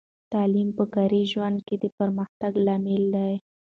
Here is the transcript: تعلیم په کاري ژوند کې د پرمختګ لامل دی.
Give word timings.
تعلیم 0.31 0.69
په 0.77 0.83
کاري 0.93 1.23
ژوند 1.31 1.57
کې 1.67 1.75
د 1.83 1.85
پرمختګ 1.97 2.51
لامل 2.65 3.03
دی. 3.15 3.33